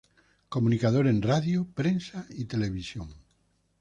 [0.53, 3.07] Comunicador en radio, prensa y televisión.